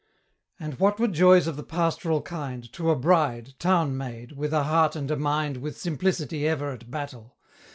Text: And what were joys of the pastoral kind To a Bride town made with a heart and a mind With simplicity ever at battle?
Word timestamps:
And 0.59 0.79
what 0.79 0.99
were 0.99 1.07
joys 1.07 1.45
of 1.45 1.57
the 1.57 1.63
pastoral 1.63 2.23
kind 2.23 2.73
To 2.73 2.89
a 2.89 2.95
Bride 2.95 3.53
town 3.59 3.95
made 3.95 4.31
with 4.31 4.51
a 4.51 4.63
heart 4.63 4.95
and 4.95 5.11
a 5.11 5.15
mind 5.15 5.57
With 5.57 5.77
simplicity 5.77 6.47
ever 6.47 6.71
at 6.71 6.89
battle? 6.89 7.37